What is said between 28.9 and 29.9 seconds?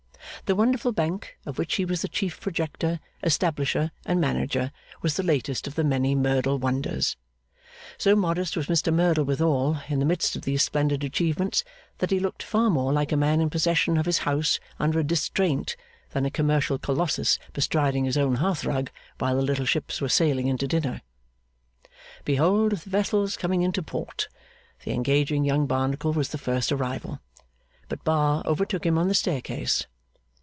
on the staircase.